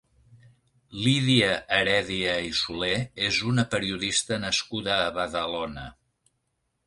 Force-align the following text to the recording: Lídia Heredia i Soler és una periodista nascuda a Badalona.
Lídia 1.01 1.49
Heredia 1.75 2.31
i 2.45 2.47
Soler 2.61 2.95
és 3.27 3.41
una 3.51 3.67
periodista 3.75 4.41
nascuda 4.47 4.95
a 5.03 5.15
Badalona. 5.19 5.85